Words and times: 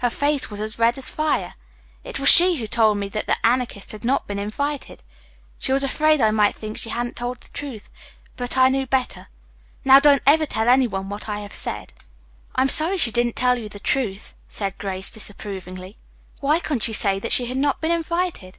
Her 0.00 0.10
face 0.10 0.50
was 0.50 0.60
as 0.60 0.78
red 0.78 0.98
as 0.98 1.08
fire. 1.08 1.54
It 2.04 2.20
was 2.20 2.28
she 2.28 2.56
who 2.56 2.66
told 2.66 2.98
me 2.98 3.08
that 3.08 3.26
the 3.26 3.38
Anarchist 3.46 3.92
had 3.92 4.04
not 4.04 4.26
been 4.26 4.38
invited. 4.38 5.02
She 5.58 5.72
was 5.72 5.82
afraid 5.82 6.20
I 6.20 6.30
might 6.30 6.54
think 6.54 6.76
she 6.76 6.90
hadn't 6.90 7.16
told 7.16 7.40
the 7.40 7.48
truth, 7.48 7.88
but 8.36 8.58
I 8.58 8.68
knew 8.68 8.84
better. 8.84 9.28
Now, 9.82 9.98
don't 9.98 10.20
ever 10.26 10.44
tell 10.44 10.68
any 10.68 10.86
one 10.86 11.08
what 11.08 11.30
I 11.30 11.40
have 11.40 11.54
said." 11.54 11.94
"I'm 12.54 12.68
sorry 12.68 12.98
she 12.98 13.10
didn't 13.10 13.36
tell 13.36 13.54
the 13.56 13.80
truth," 13.80 14.34
said 14.48 14.76
Grace 14.76 15.10
disapprovingly. 15.10 15.96
"Why 16.40 16.58
couldn't 16.60 16.82
she 16.82 16.92
say 16.92 17.18
that 17.18 17.32
she 17.32 17.46
had 17.46 17.56
not 17.56 17.80
been 17.80 17.90
invited?" 17.90 18.58